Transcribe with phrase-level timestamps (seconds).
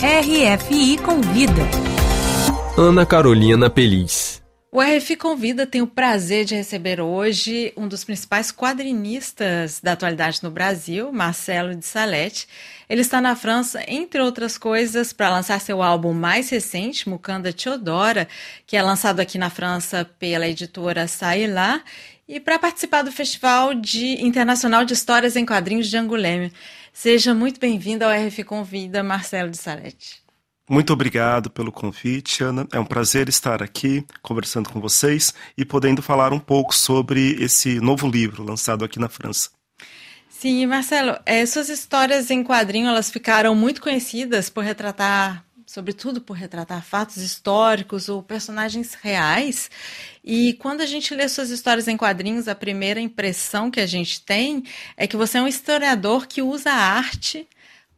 [0.00, 1.62] RFI Convida.
[2.76, 4.40] Ana Carolina Pelis.
[4.70, 10.38] O RFI Convida tem o prazer de receber hoje um dos principais quadrinistas da atualidade
[10.40, 12.46] no Brasil, Marcelo de Salete.
[12.88, 18.28] Ele está na França, entre outras coisas, para lançar seu álbum mais recente, Mukanda Teodora,
[18.68, 21.82] que é lançado aqui na França pela editora Sailá,
[22.28, 26.52] e para participar do Festival de Internacional de Histórias em Quadrinhos de Angoulême.
[27.00, 30.20] Seja muito bem-vindo ao RFI Convida, Marcelo de Salete.
[30.68, 32.66] Muito obrigado pelo convite, Ana.
[32.72, 37.78] É um prazer estar aqui conversando com vocês e podendo falar um pouco sobre esse
[37.78, 39.50] novo livro lançado aqui na França.
[40.28, 46.32] Sim, Marcelo, é, suas histórias em quadrinho elas ficaram muito conhecidas por retratar, sobretudo por
[46.32, 49.70] retratar fatos históricos ou personagens reais.
[50.24, 54.22] E quando a gente lê suas histórias em quadrinhos, a primeira impressão que a gente
[54.22, 54.64] tem
[54.96, 57.46] é que você é um historiador que usa a arte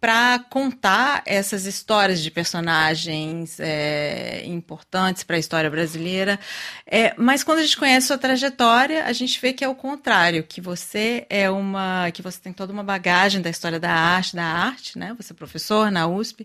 [0.00, 6.40] para contar essas histórias de personagens é, importantes para a história brasileira.
[6.84, 10.42] É, mas quando a gente conhece sua trajetória, a gente vê que é o contrário,
[10.42, 14.44] que você é uma, que você tem toda uma bagagem da história da arte, da
[14.44, 15.14] arte, né?
[15.18, 16.44] Você é professor na USP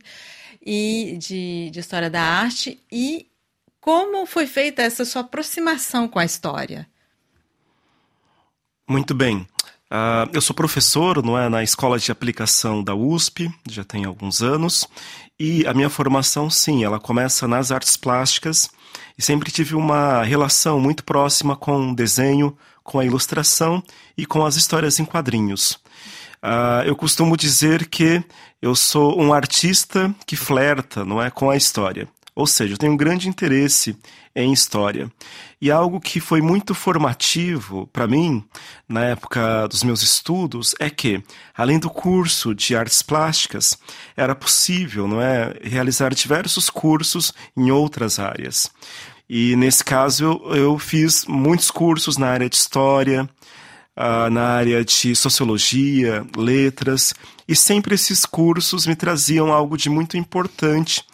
[0.65, 3.27] e de, de história da arte e
[3.79, 6.87] como foi feita essa sua aproximação com a história?
[8.87, 9.47] Muito bem.
[9.91, 14.41] Uh, eu sou professor não é, na Escola de Aplicação da USP, já tem alguns
[14.41, 14.87] anos,
[15.39, 18.69] e a minha formação, sim, ela começa nas artes plásticas
[19.15, 23.83] e sempre tive uma relação muito próxima com o desenho, com a ilustração
[24.17, 25.79] e com as histórias em quadrinhos.
[26.45, 28.23] Uh, eu costumo dizer que
[28.61, 32.07] eu sou um artista que flerta não é, com a história.
[32.35, 33.97] Ou seja, eu tenho um grande interesse
[34.35, 35.11] em história.
[35.59, 38.43] E algo que foi muito formativo para mim,
[38.87, 41.23] na época dos meus estudos, é que,
[41.57, 43.75] além do curso de artes plásticas,
[44.15, 48.69] era possível não é, realizar diversos cursos em outras áreas.
[49.27, 53.27] E nesse caso eu, eu fiz muitos cursos na área de história,
[53.97, 57.13] Uh, na área de sociologia, letras,
[57.47, 61.05] e sempre esses cursos me traziam algo de muito importante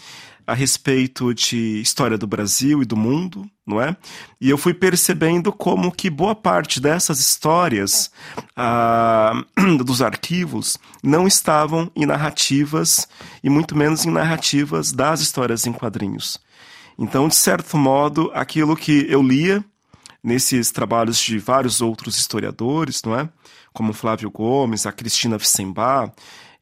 [0.52, 3.96] a respeito de história do Brasil e do mundo, não é?
[4.40, 8.12] E eu fui percebendo como que boa parte dessas histórias
[8.56, 9.46] ah,
[9.86, 13.08] dos arquivos não estavam em narrativas
[13.44, 16.40] e muito menos em narrativas das histórias em quadrinhos.
[16.98, 19.63] Então, de certo modo, aquilo que eu lia
[20.24, 23.30] nesses trabalhos de vários outros historiadores, não é?
[23.74, 26.12] Como Flávio Gomes, a Cristina Wissenbach,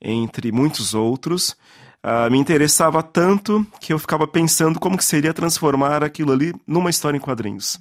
[0.02, 1.56] entre muitos outros,
[2.04, 6.90] uh, me interessava tanto que eu ficava pensando como que seria transformar aquilo ali numa
[6.90, 7.80] história em quadrinhos.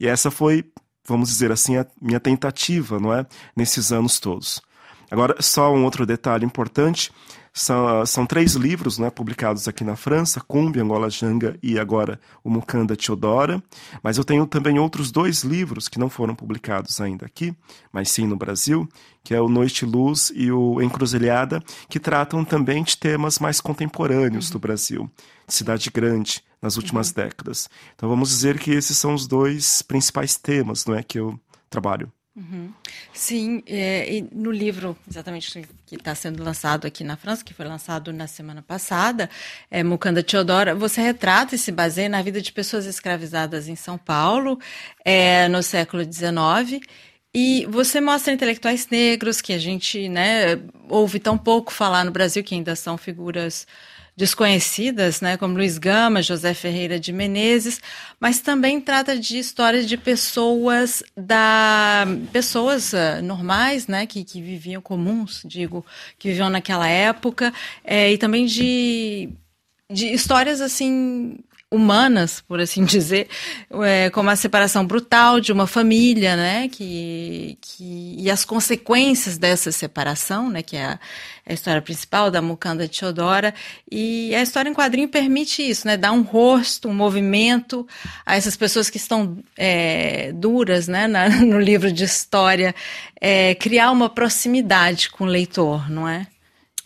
[0.00, 0.64] E essa foi,
[1.06, 3.26] vamos dizer assim, a minha tentativa, não é?
[3.56, 4.62] Nesses anos todos.
[5.10, 7.10] Agora, só um outro detalhe importante.
[7.58, 12.48] São, são três livros né, publicados aqui na França, Cumbi, Angola Janga e agora o
[12.48, 13.60] Mukanda Teodora.
[14.00, 17.52] Mas eu tenho também outros dois livros que não foram publicados ainda aqui,
[17.92, 18.88] mas sim no Brasil,
[19.24, 24.46] que é o Noite Luz e o Encruzilhada, que tratam também de temas mais contemporâneos
[24.46, 24.52] uhum.
[24.52, 25.10] do Brasil,
[25.44, 27.14] de cidade grande, nas últimas uhum.
[27.16, 27.68] décadas.
[27.96, 31.38] Então vamos dizer que esses são os dois principais temas não é, que eu
[31.68, 32.12] trabalho.
[32.36, 32.70] Uhum.
[33.18, 38.12] Sim, é, no livro exatamente que está sendo lançado aqui na França, que foi lançado
[38.12, 39.28] na semana passada,
[39.68, 39.82] é,
[40.22, 44.56] Teodora, você retrata e se baseia na vida de pessoas escravizadas em São Paulo
[45.04, 46.80] é, no século XIX.
[47.34, 52.44] E você mostra intelectuais negros que a gente né, ouve tão pouco falar no Brasil,
[52.44, 53.66] que ainda são figuras
[54.18, 57.80] desconhecidas, né, como Luiz Gama, José Ferreira de Menezes,
[58.18, 64.82] mas também trata de histórias de pessoas da pessoas uh, normais, né, que, que viviam
[64.82, 65.86] comuns, digo,
[66.18, 69.30] que viviam naquela época, é, e também de
[69.88, 71.38] de histórias assim
[71.70, 73.28] humanas, por assim dizer,
[73.84, 79.70] é, como a separação brutal de uma família, né, que, que, e as consequências dessa
[79.70, 80.98] separação, né, que é a,
[81.44, 83.54] é a história principal da Mukanda Teodora,
[83.90, 87.86] e a história em quadrinho permite isso, né, dar um rosto, um movimento
[88.24, 92.74] a essas pessoas que estão é, duras, né, na, no livro de história,
[93.20, 96.26] é, criar uma proximidade com o leitor, não é?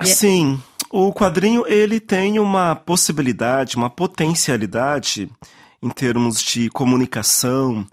[0.04, 0.60] Sim,
[0.92, 5.30] o quadrinho ele tem uma possibilidade, uma potencialidade
[5.82, 7.86] em termos de comunicação,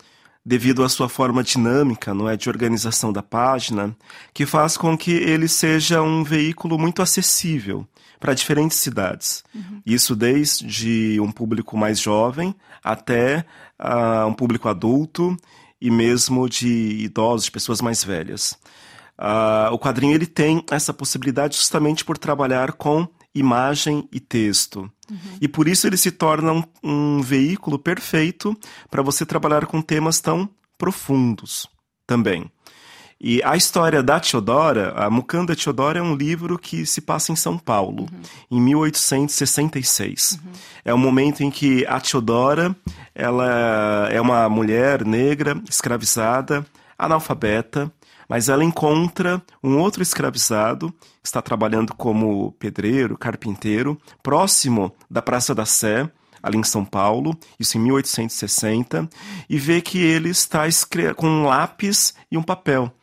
[0.46, 3.96] devido à sua forma dinâmica, não é, de organização da página,
[4.34, 7.88] que faz com que ele seja um veículo muito acessível
[8.20, 9.44] para diferentes cidades.
[9.56, 9.82] Uhum.
[9.86, 12.54] Isso desde um público mais jovem
[12.84, 13.46] até
[13.80, 15.38] uh, um público adulto
[15.80, 16.68] e mesmo de
[17.02, 18.58] idosos, de pessoas mais velhas.
[19.20, 23.06] Uh, o quadrinho ele tem essa possibilidade justamente por trabalhar com
[23.36, 24.90] imagem e texto.
[25.12, 25.18] Uhum.
[25.42, 28.58] E por isso ele se torna um, um veículo perfeito
[28.90, 31.68] para você trabalhar com temas tão profundos
[32.08, 32.50] também.
[33.22, 37.36] E a história da Teodora, a Mucanda Teodora é um livro que se passa em
[37.36, 38.22] São Paulo, uhum.
[38.50, 40.40] em 1866.
[40.42, 40.52] Uhum.
[40.86, 42.74] É o momento em que a Teodora,
[43.14, 46.66] ela é uma mulher negra, escravizada,
[46.98, 47.92] analfabeta,
[48.30, 55.56] mas ela encontra um outro escravizado que está trabalhando como pedreiro, carpinteiro, próximo da Praça
[55.56, 56.10] da Sé,
[56.42, 59.10] ali em São Paulo, isso em 1860,
[59.50, 60.62] e vê que ele está
[61.16, 62.94] com um lápis e um papel.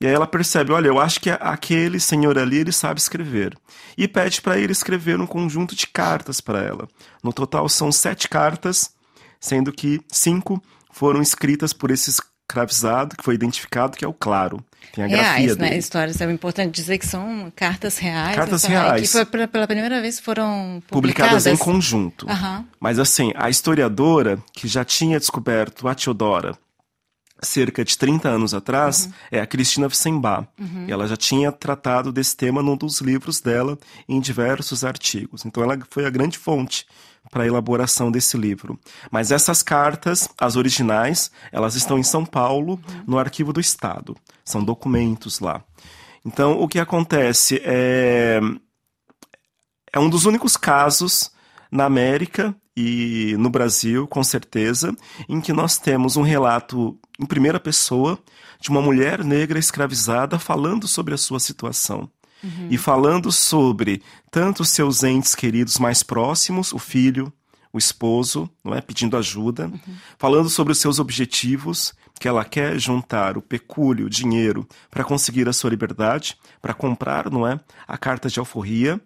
[0.00, 3.54] E aí ela percebe, olha, eu acho que aquele senhor ali ele sabe escrever.
[3.98, 6.88] E pede para ele escrever um conjunto de cartas para ela.
[7.22, 8.94] No total são sete cartas,
[9.38, 12.08] sendo que cinco foram escritas por esse
[12.50, 14.62] escravizado, que foi identificado, que é o Claro.
[14.92, 15.68] Tem a reais, grafia né?
[15.68, 15.78] dele.
[15.78, 18.34] Histórias, é importante dizer que são cartas reais.
[18.34, 19.02] Cartas reais.
[19.02, 22.26] Que foi pela primeira vez foram publicadas, publicadas, em conjunto.
[22.26, 22.64] Uhum.
[22.80, 26.58] Mas assim, a historiadora que já tinha descoberto a Teodora
[27.42, 29.12] cerca de 30 anos atrás uhum.
[29.30, 30.46] é a Cristina Witzenbach.
[30.58, 30.86] Uhum.
[30.88, 33.78] Ela já tinha tratado desse tema num dos livros dela
[34.08, 35.44] em diversos artigos.
[35.44, 36.86] Então ela foi a grande fonte
[37.30, 38.78] para a elaboração desse livro.
[39.10, 43.04] Mas essas cartas, as originais, elas estão em São Paulo, uhum.
[43.06, 44.16] no Arquivo do Estado.
[44.44, 45.62] São documentos lá.
[46.24, 48.40] Então o que acontece é
[49.92, 51.30] é um dos únicos casos
[51.70, 54.96] na América e no Brasil, com certeza,
[55.28, 58.18] em que nós temos um relato em primeira pessoa
[58.60, 62.08] de uma mulher negra escravizada falando sobre a sua situação.
[62.42, 62.68] Uhum.
[62.70, 67.30] E falando sobre tanto os seus entes queridos mais próximos, o filho,
[67.72, 69.94] o esposo, não é, pedindo ajuda, uhum.
[70.18, 75.48] falando sobre os seus objetivos, que ela quer juntar o pecúlio, o dinheiro, para conseguir
[75.48, 79.00] a sua liberdade, para comprar, não é, a carta de alforria,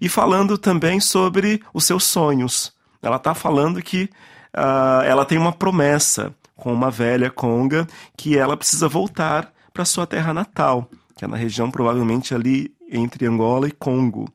[0.00, 2.72] e falando também sobre os seus sonhos.
[3.04, 4.08] Ela está falando que
[4.56, 7.86] uh, ela tem uma promessa com uma velha conga
[8.16, 13.26] que ela precisa voltar para sua terra natal, que é na região provavelmente ali entre
[13.26, 14.28] Angola e Congo.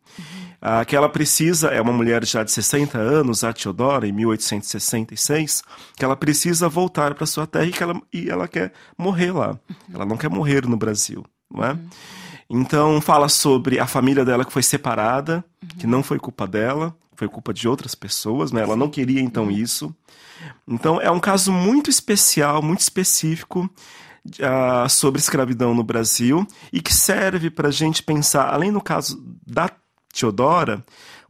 [0.61, 5.63] Uh, que ela precisa, é uma mulher já de 60 anos, a Teodora, em 1866,
[5.95, 9.57] que ela precisa voltar para sua terra e, que ela, e ela quer morrer lá.
[9.93, 11.77] Ela não quer morrer no Brasil, não é?
[12.49, 15.45] Então fala sobre a família dela que foi separada,
[15.77, 18.61] que não foi culpa dela, foi culpa de outras pessoas, né?
[18.61, 19.51] Ela não queria então uhum.
[19.51, 19.93] isso.
[20.65, 23.69] Então é um caso muito especial, muito específico
[24.25, 29.21] uh, sobre escravidão no Brasil e que serve para a gente pensar, além no caso
[29.45, 29.69] da
[30.13, 30.83] Teodora,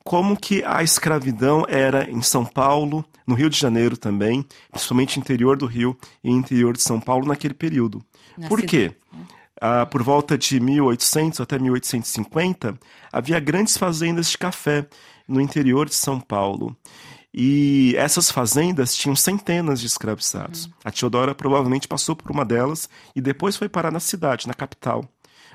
[0.03, 5.57] como que a escravidão era em São Paulo, no Rio de Janeiro também, principalmente interior
[5.57, 7.99] do Rio e interior de São Paulo naquele período.
[8.37, 8.95] Na Por quê?
[9.59, 12.79] ah, por volta de 1800 até 1850,
[13.11, 14.87] havia grandes fazendas de café
[15.29, 16.75] no interior de São Paulo.
[17.33, 20.65] E essas fazendas tinham centenas de escravizados.
[20.65, 20.71] Uhum.
[20.83, 25.05] A Teodora provavelmente passou por uma delas e depois foi parar na cidade, na capital.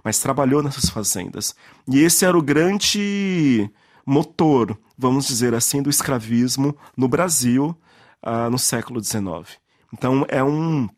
[0.05, 1.55] Mas trabalhou nessas fazendas.
[1.89, 3.69] E esse era o grande
[4.07, 7.77] motor, vamos dizer assim, do escravismo no Brasil
[8.25, 9.59] uh, no século XIX.
[9.93, 10.89] Então é um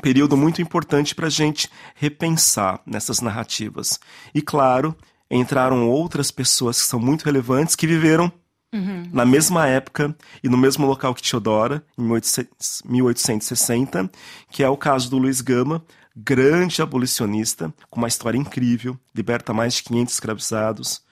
[0.00, 3.98] período muito importante para a gente repensar nessas narrativas.
[4.34, 4.96] E claro,
[5.30, 8.30] entraram outras pessoas que são muito relevantes que viveram
[8.72, 9.08] uhum.
[9.12, 14.10] na mesma época e no mesmo local que Teodora, em 1860,
[14.50, 15.84] que é o caso do Luiz Gama,
[16.16, 21.02] grande abolicionista, com uma história incrível, liberta mais de 500 escravizados,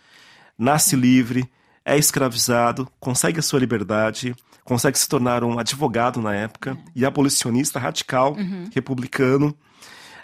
[0.57, 1.51] nasce livre,
[1.85, 7.79] é escravizado, consegue a sua liberdade, consegue se tornar um advogado na época e abolicionista
[7.79, 8.71] radical, uhum.
[8.73, 9.55] republicano,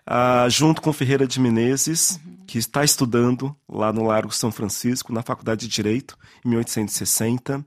[0.09, 5.23] uh, junto com Ferreira de Menezes, que está estudando lá no Largo São Francisco, na
[5.23, 7.65] Faculdade de Direito, em 1860.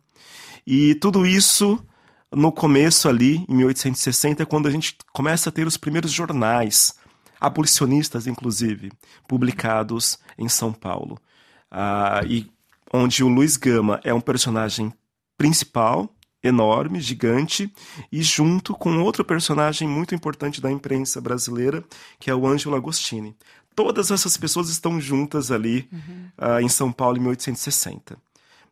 [0.66, 1.84] E tudo isso
[2.32, 6.96] no começo ali, em 1860, é quando a gente começa a ter os primeiros jornais,
[7.40, 8.92] abolicionistas inclusive,
[9.28, 11.20] publicados em São Paulo.
[11.72, 12.52] Uh, e
[12.92, 14.94] onde o Luiz Gama é um personagem
[15.38, 16.10] principal,
[16.44, 17.74] enorme, gigante,
[18.12, 21.84] e junto com outro personagem muito importante da imprensa brasileira,
[22.20, 23.36] que é o Ângelo Agostini.
[23.76, 26.30] Todas essas pessoas estão juntas ali uhum.
[26.38, 28.18] uh, em São Paulo em 1860.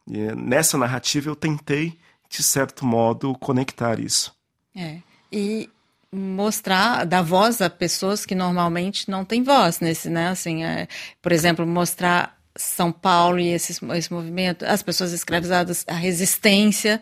[0.07, 1.97] E, nessa narrativa eu tentei,
[2.29, 4.35] de certo modo, conectar isso.
[4.75, 4.97] É.
[5.31, 5.69] E
[6.11, 10.27] mostrar, dar voz a pessoas que normalmente não têm voz nesse, né?
[10.27, 10.87] Assim, é,
[11.21, 17.01] por exemplo, mostrar são Paulo e esse, esse movimento, as pessoas escravizadas, a resistência,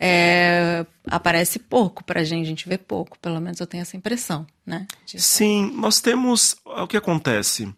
[0.00, 3.96] é, aparece pouco para a gente, a gente vê pouco, pelo menos eu tenho essa
[3.96, 4.86] impressão, né?
[5.06, 5.28] Disso.
[5.28, 7.72] Sim, nós temos, o que acontece?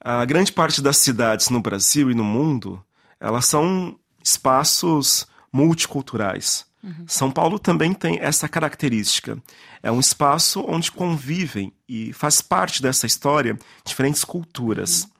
[0.00, 2.84] A grande parte das cidades no Brasil e no mundo,
[3.18, 6.66] elas são espaços multiculturais.
[6.82, 7.04] Uhum.
[7.06, 9.38] São Paulo também tem essa característica.
[9.82, 15.04] É um espaço onde convivem e faz parte dessa história diferentes culturas.
[15.04, 15.10] Uhum.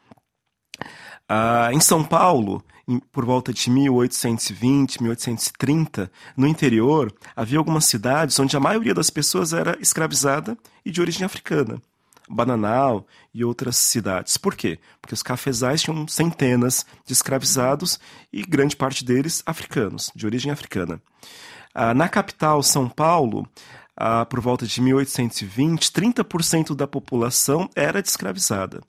[1.30, 2.62] Uh, em São Paulo,
[3.10, 9.52] por volta de 1820, 1830, no interior, havia algumas cidades onde a maioria das pessoas
[9.52, 11.80] era escravizada e de origem africana.
[12.28, 14.36] Bananal e outras cidades.
[14.36, 14.78] Por quê?
[15.00, 17.98] Porque os cafezais tinham centenas de escravizados
[18.32, 21.00] e grande parte deles africanos, de origem africana.
[21.74, 23.46] Ah, na capital, São Paulo,
[23.96, 28.80] ah, por volta de 1820, 30% da população era escravizada.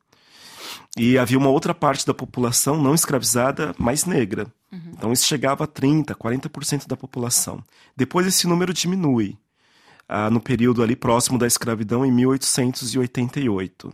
[0.98, 4.48] E havia uma outra parte da população não escravizada, mais negra.
[4.72, 4.91] Uhum.
[4.93, 7.63] Então isso chegava a 30%, 40% da população.
[7.95, 9.38] Depois esse número diminui
[10.07, 13.93] ah, no período ali próximo da escravidão, em 1888.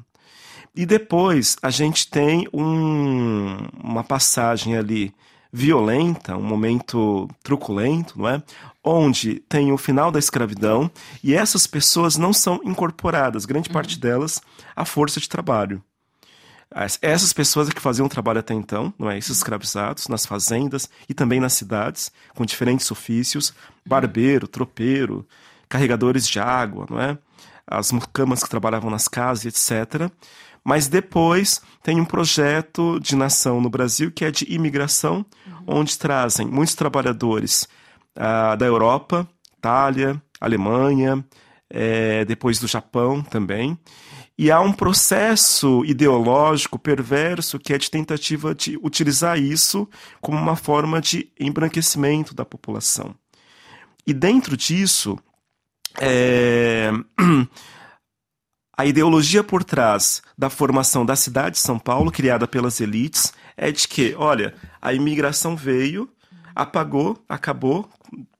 [0.75, 5.13] E depois a gente tem um, uma passagem ali
[5.51, 8.41] violenta, um momento truculento, não é?
[8.83, 10.89] Onde tem o final da escravidão
[11.23, 13.73] e essas pessoas não são incorporadas, grande uhum.
[13.73, 14.41] parte delas,
[14.75, 15.83] à força de trabalho.
[17.01, 19.17] Essas pessoas que faziam o trabalho até então, não é?
[19.17, 23.53] Esses escravizados nas fazendas e também nas cidades, com diferentes ofícios,
[23.85, 25.27] barbeiro, tropeiro,
[25.67, 27.17] carregadores de água, não é?
[27.67, 30.09] As mucamas que trabalhavam nas casas, etc.
[30.63, 35.79] Mas depois tem um projeto de nação no Brasil que é de imigração, uhum.
[35.79, 37.67] onde trazem muitos trabalhadores
[38.15, 41.23] uh, da Europa, Itália, Alemanha,
[41.69, 43.77] é, depois do Japão também.
[44.37, 49.87] E há um processo ideológico perverso que é de tentativa de utilizar isso
[50.19, 53.13] como uma forma de embranquecimento da população.
[54.05, 55.17] E dentro disso,
[55.99, 56.91] é...
[58.75, 63.71] a ideologia por trás da formação da cidade de São Paulo, criada pelas elites, é
[63.71, 66.09] de que, olha, a imigração veio,
[66.55, 67.87] apagou, acabou,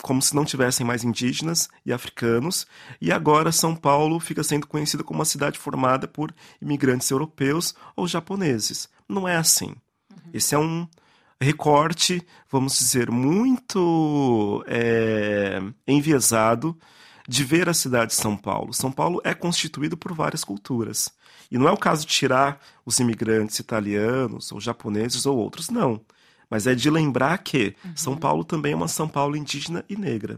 [0.02, 2.68] como se não tivessem mais indígenas e africanos,
[3.00, 8.08] e agora São Paulo fica sendo conhecida como uma cidade formada por imigrantes europeus ou
[8.08, 8.90] japoneses.
[9.08, 9.68] Não é assim.
[10.10, 10.32] Uhum.
[10.34, 10.88] Esse é um
[11.40, 16.78] recorte, vamos dizer, muito é, enviesado
[17.28, 18.74] de ver a cidade de São Paulo.
[18.74, 21.10] São Paulo é constituído por várias culturas.
[21.50, 26.02] E não é o caso de tirar os imigrantes italianos, ou japoneses, ou outros, não.
[26.52, 27.96] Mas é de lembrar que uhum.
[27.96, 30.38] São Paulo também é uma São Paulo indígena e negra.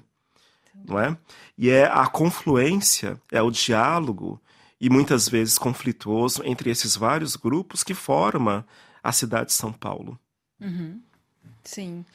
[0.86, 1.18] Não é?
[1.58, 4.40] E é a confluência, é o diálogo,
[4.80, 8.64] e muitas vezes conflituoso, entre esses vários grupos que forma
[9.02, 10.20] a cidade de São Paulo.
[10.62, 11.02] Uhum.
[11.64, 12.06] Sim.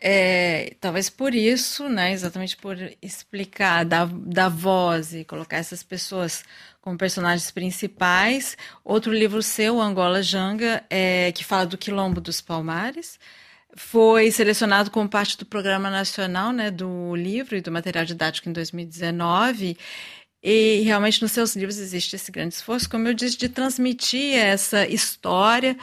[0.00, 6.44] É, talvez por isso, né, exatamente por explicar, dar, dar voz e colocar essas pessoas
[6.88, 8.56] como personagens principais.
[8.82, 13.20] Outro livro seu, Angola Janga, é, que fala do Quilombo dos Palmares,
[13.76, 18.52] foi selecionado como parte do Programa Nacional né, do Livro e do Material Didático em
[18.54, 19.76] 2019.
[20.42, 24.86] E realmente nos seus livros existe esse grande esforço, como eu disse, de transmitir essa
[24.86, 25.76] história.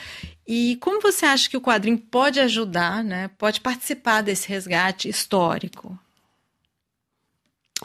[0.47, 3.29] E como você acha que o quadrinho pode ajudar, né?
[3.37, 5.99] Pode participar desse resgate histórico?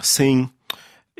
[0.00, 0.48] Sim.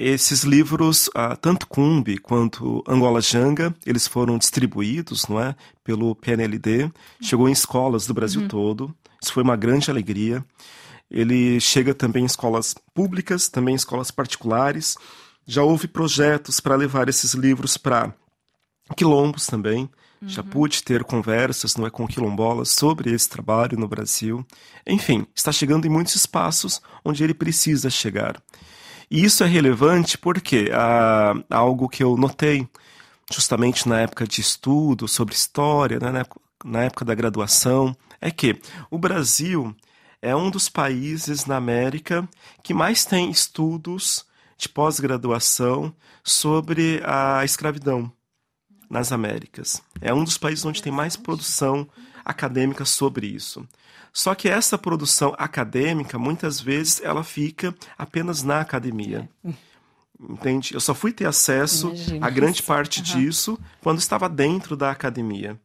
[0.02, 5.54] Esses livros, uh, tanto Cumbi quanto Angola Janga, eles foram distribuídos, não é,
[5.84, 6.90] pelo PNLD,
[7.20, 8.48] chegou em escolas do Brasil uhum.
[8.48, 8.96] todo.
[9.22, 10.42] Isso foi uma grande alegria.
[11.10, 14.96] Ele chega também em escolas públicas, também em escolas particulares.
[15.46, 18.14] Já houve projetos para levar esses livros para
[18.96, 19.82] quilombos também.
[20.22, 20.28] Uhum.
[20.30, 24.46] Já pude ter conversas não é, com quilombolas sobre esse trabalho no Brasil.
[24.86, 28.42] Enfim, está chegando em muitos espaços onde ele precisa chegar.
[29.10, 32.68] E isso é relevante porque há algo que eu notei
[33.30, 38.30] justamente na época de estudo sobre história, né, na, época, na época da graduação, é
[38.30, 39.74] que o Brasil
[40.22, 42.28] é um dos países na América
[42.62, 44.26] que mais tem estudos
[44.56, 48.12] de pós-graduação sobre a escravidão
[48.88, 49.82] nas Américas.
[50.00, 51.88] É um dos países onde tem mais produção
[52.24, 53.66] acadêmica sobre isso.
[54.12, 59.28] Só que essa produção acadêmica, muitas vezes, ela fica apenas na academia.
[60.18, 60.74] Entende?
[60.74, 62.26] Eu só fui ter acesso Imagina.
[62.26, 63.04] a grande parte uhum.
[63.04, 65.58] disso quando estava dentro da academia.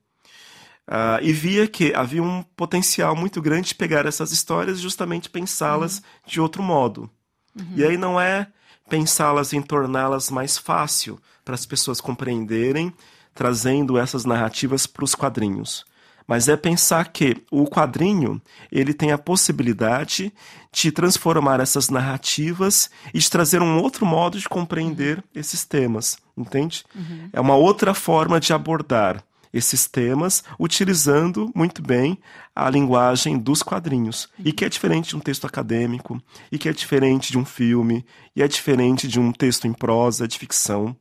[0.87, 5.29] Uh, e via que havia um potencial muito grande de pegar essas histórias e justamente
[5.29, 6.03] pensá-las uhum.
[6.27, 7.09] de outro modo.
[7.57, 7.73] Uhum.
[7.75, 8.47] E aí não é
[8.87, 12.93] pensá-las em torná-las mais fácil para as pessoas compreenderem,
[13.33, 15.83] trazendo essas narrativas para os quadrinhos.
[16.27, 18.41] Mas é pensar que o quadrinho
[18.72, 20.34] ele tem a possibilidade
[20.72, 26.84] de transformar essas narrativas e de trazer um outro modo de compreender esses temas, entende?
[26.96, 27.29] Uhum.
[27.32, 29.24] É uma outra forma de abordar
[29.55, 32.20] esses temas, utilizando muito bem
[32.53, 34.27] a linguagem dos quadrinhos.
[34.38, 38.05] E que é diferente de um texto acadêmico, e que é diferente de um filme,
[38.36, 40.94] e é diferente de um texto em prosa, de ficção,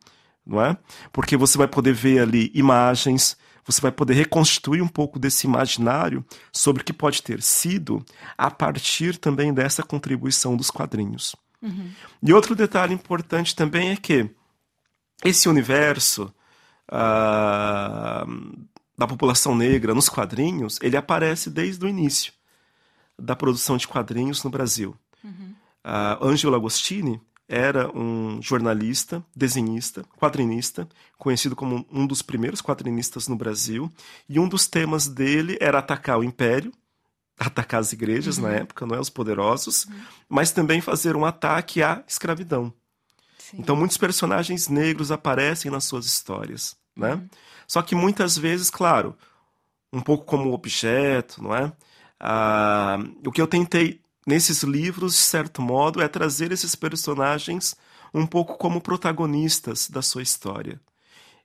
[0.47, 0.77] não é?
[1.13, 6.25] Porque você vai poder ver ali imagens, você vai poder reconstituir um pouco desse imaginário
[6.53, 8.05] sobre o que pode ter sido
[8.37, 11.35] a partir também dessa contribuição dos quadrinhos.
[11.63, 11.91] Uhum.
[12.23, 14.31] E outro detalhe importante também é que
[15.25, 16.33] esse universo
[16.91, 18.67] uh,
[18.97, 22.33] da população negra nos quadrinhos, ele aparece desde o início
[23.19, 24.95] da produção de quadrinhos no Brasil.
[25.23, 25.55] Uhum.
[25.85, 33.37] Uh, Angelo Agostini era um jornalista, desenhista, quadrinista, conhecido como um dos primeiros quadrinistas no
[33.37, 33.93] Brasil,
[34.29, 36.73] e um dos temas dele era atacar o império,
[37.39, 38.45] atacar as igrejas uhum.
[38.45, 40.01] na época, não é os poderosos, uhum.
[40.29, 42.73] mas também fazer um ataque à escravidão.
[43.39, 43.59] Sim.
[43.59, 47.15] Então muitos personagens negros aparecem nas suas histórias, né?
[47.15, 47.29] Uhum.
[47.67, 49.17] Só que muitas vezes, claro,
[49.93, 51.73] um pouco como objeto, não é?
[52.19, 57.77] Ah, o que eu tentei nesses livros, de certo modo, é trazer esses personagens
[58.13, 60.81] um pouco como protagonistas da sua história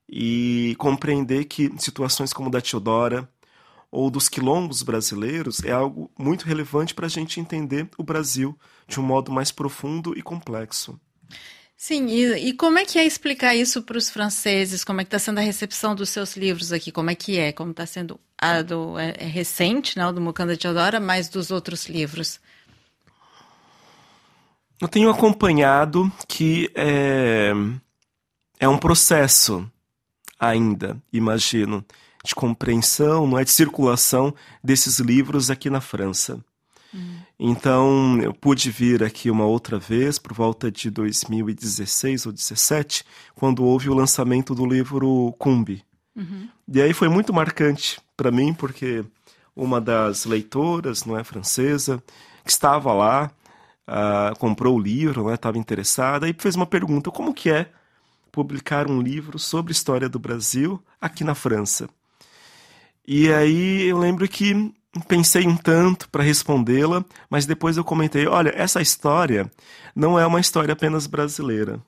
[0.07, 3.29] e compreender que situações como da Teodora
[3.91, 8.57] ou dos quilombos brasileiros é algo muito relevante para a gente entender o Brasil
[8.87, 10.99] de um modo mais profundo e complexo.
[11.75, 14.83] Sim, e, e como é que é explicar isso para os franceses?
[14.83, 16.91] Como é que está sendo a recepção dos seus livros aqui?
[16.91, 17.53] Como é que é?
[17.53, 21.51] Como está sendo a do é, é recente, né, o do Mucanda Teodora, mas dos
[21.51, 22.39] outros livros?
[24.81, 27.51] Eu tenho acompanhado que é,
[28.59, 29.69] é um processo
[30.39, 31.83] ainda, imagino,
[32.23, 34.33] de compreensão, não é de circulação
[34.63, 36.39] desses livros aqui na França.
[36.93, 37.17] Hum.
[37.37, 43.03] Então, eu pude vir aqui uma outra vez, por volta de 2016 ou 2017,
[43.35, 45.83] quando houve o lançamento do livro Cumbi.
[46.15, 46.49] Uhum.
[46.67, 49.05] E aí foi muito marcante para mim, porque
[49.55, 52.03] uma das leitoras, não é francesa,
[52.43, 53.31] que estava lá,
[53.89, 57.69] uh, comprou o livro, estava né, interessada e fez uma pergunta: como que é
[58.31, 61.89] publicar um livro sobre história do Brasil aqui na França?
[63.07, 64.71] E aí eu lembro que
[65.07, 69.51] pensei um tanto para respondê-la, mas depois eu comentei: olha, essa história
[69.95, 71.81] não é uma história apenas brasileira.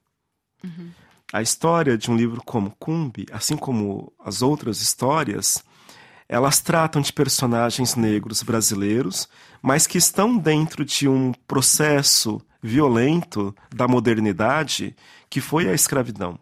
[0.63, 0.89] Uhum.
[1.31, 5.63] A história de um livro como Cumbi, assim como as outras histórias,
[6.31, 9.27] elas tratam de personagens negros brasileiros,
[9.61, 14.95] mas que estão dentro de um processo violento da modernidade
[15.29, 16.39] que foi a escravidão.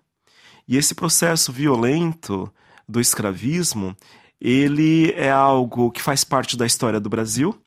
[0.67, 2.53] E esse processo violento
[2.87, 3.97] do escravismo,
[4.39, 7.59] ele é algo que faz parte da história do Brasil,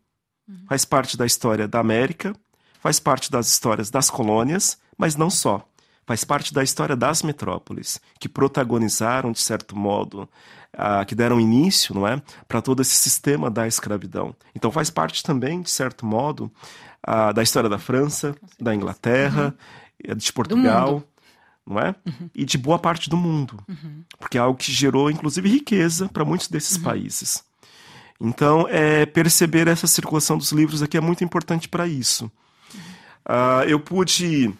[0.49, 0.65] uhum.
[0.69, 2.37] faz parte da história da América,
[2.79, 5.69] faz parte das histórias das colônias, mas não só.
[6.07, 10.29] Faz parte da história das metrópoles, que protagonizaram, de certo modo,
[10.73, 14.35] ah, que deram início, não é, para todo esse sistema da escravidão.
[14.55, 16.51] Então faz parte também, de certo modo,
[17.03, 19.55] ah, da história da França, da Inglaterra,
[20.09, 20.17] uhum.
[20.17, 21.03] de Portugal,
[21.67, 21.95] não é?
[22.07, 22.31] Uhum.
[22.35, 24.03] E de boa parte do mundo, uhum.
[24.19, 26.83] porque é algo que gerou, inclusive, riqueza para muitos desses uhum.
[26.83, 27.45] países.
[28.21, 32.31] Então, é, perceber essa circulação dos livros aqui é muito importante para isso.
[33.29, 34.53] Uh, eu pude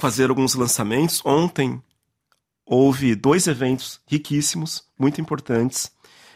[0.00, 1.20] fazer alguns lançamentos.
[1.24, 1.82] Ontem
[2.64, 5.90] houve dois eventos riquíssimos, muito importantes.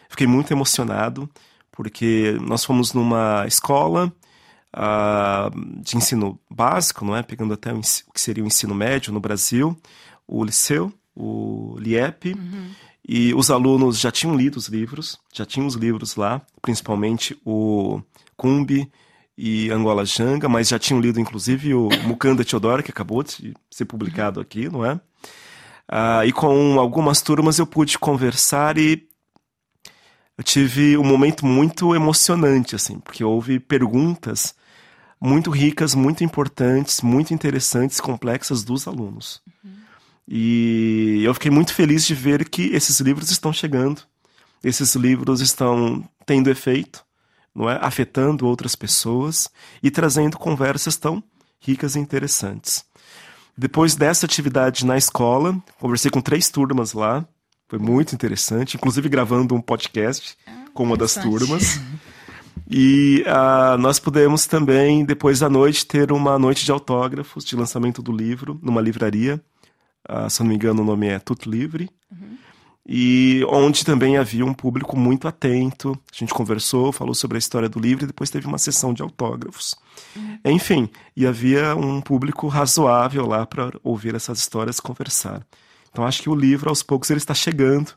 [0.09, 1.29] Fiquei muito emocionado,
[1.71, 4.13] porque nós fomos numa escola
[4.75, 7.23] uh, de ensino básico, não é?
[7.23, 9.77] Pegando até o, que seria o ensino médio no Brasil,
[10.27, 12.33] o liceu, o LIEP.
[12.33, 12.71] Uhum.
[13.07, 18.01] E os alunos já tinham lido os livros, já tinham os livros lá, principalmente o
[18.37, 18.89] Cumbi
[19.37, 23.85] e Angola Janga, mas já tinham lido inclusive o Mukanda Teodoro, que acabou de ser
[23.85, 24.93] publicado aqui, não é?
[25.91, 29.07] Uh, e com algumas turmas eu pude conversar e
[30.37, 34.55] eu tive um momento muito emocionante, assim, porque houve perguntas
[35.19, 39.41] muito ricas, muito importantes, muito interessantes, complexas dos alunos.
[39.63, 39.71] Uhum.
[40.27, 44.01] E eu fiquei muito feliz de ver que esses livros estão chegando,
[44.63, 47.05] esses livros estão tendo efeito,
[47.53, 49.49] não é, afetando outras pessoas
[49.81, 51.23] e trazendo conversas tão
[51.59, 52.85] ricas e interessantes.
[53.57, 57.25] Depois dessa atividade na escola, conversei com três turmas lá.
[57.67, 61.79] Foi muito interessante, inclusive gravando um podcast ah, com uma das turmas.
[62.69, 68.01] E uh, nós pudemos também, depois da noite, ter uma noite de autógrafos, de lançamento
[68.01, 69.41] do livro, numa livraria.
[70.09, 71.89] Uh, se não me engano, o nome é Tudo Livre.
[72.11, 72.37] Uhum.
[72.87, 75.97] E onde também havia um público muito atento.
[76.11, 79.01] A gente conversou, falou sobre a história do livro e depois teve uma sessão de
[79.01, 79.75] autógrafos.
[80.15, 80.39] Uhum.
[80.45, 85.45] Enfim, e havia um público razoável lá para ouvir essas histórias e conversar.
[85.91, 87.91] Então acho que o livro, aos poucos, ele está chegando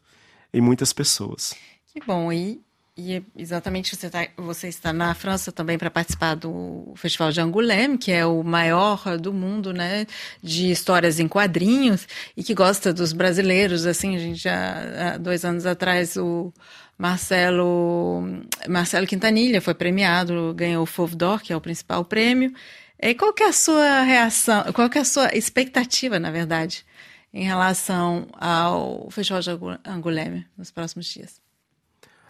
[0.52, 1.54] em muitas pessoas.
[1.86, 2.32] Que bom.
[2.32, 2.60] E,
[2.96, 7.98] e exatamente você, tá, você está na França também para participar do Festival de Angoulême,
[7.98, 10.06] que é o maior do mundo, né,
[10.40, 13.84] de histórias em quadrinhos e que gosta dos brasileiros.
[13.84, 16.52] Assim, a gente já há dois anos atrás o
[16.96, 18.22] Marcelo
[18.68, 22.54] Marcelo Quintanilha foi premiado, ganhou o Fauve d'Or, que é o principal prêmio.
[23.00, 24.72] E qual que é a sua reação?
[24.72, 26.86] Qual que é a sua expectativa, na verdade,
[27.32, 29.50] em relação ao Festival de
[29.84, 31.43] Angoulême nos próximos dias?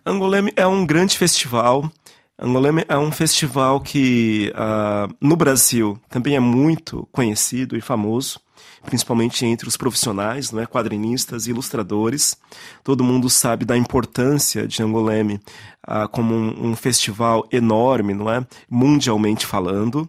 [0.06, 1.90] Angoleme é um grande festival.
[2.38, 8.38] Angoleme é um festival que uh, no Brasil também é muito conhecido e famoso,
[8.84, 12.36] principalmente entre os profissionais, não é, quadrinistas e ilustradores.
[12.82, 15.40] Todo mundo sabe da importância de Angoleme
[15.88, 20.06] uh, como um, um, festival enorme, não é, mundialmente falando.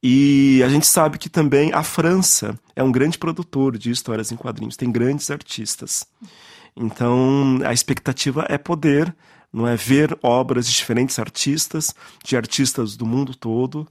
[0.00, 4.36] E a gente sabe que também a França é um grande produtor de histórias em
[4.36, 6.06] quadrinhos, tem grandes artistas.
[6.76, 9.14] Então, a expectativa é poder
[9.54, 13.86] não é ver obras de diferentes artistas, de artistas do mundo todo,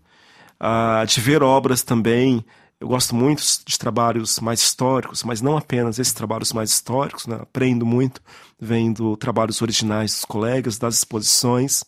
[0.59, 2.43] uh, de ver obras também.
[2.81, 7.37] Eu gosto muito de trabalhos mais históricos, mas não apenas esses trabalhos mais históricos, né?
[7.41, 8.21] aprendo muito
[8.59, 11.85] vendo trabalhos originais dos colegas, das exposições,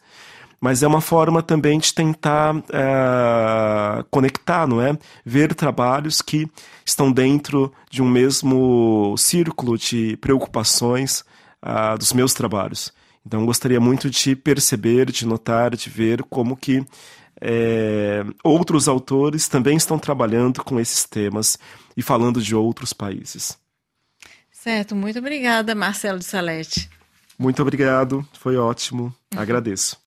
[0.60, 4.98] mas é uma forma também de tentar uh, conectar, não é?
[5.26, 6.50] Ver trabalhos que
[6.86, 11.24] estão dentro de um mesmo círculo de preocupações
[11.63, 12.94] uh, dos meus trabalhos.
[13.26, 16.86] Então gostaria muito de perceber, de notar, de ver como que
[17.41, 21.58] é, outros autores também estão trabalhando com esses temas
[21.98, 23.58] e falando de outros países.
[24.52, 26.89] Certo, muito obrigada, Marcelo de Salete.
[27.38, 30.00] Muito obrigado, foi ótimo, agradeço.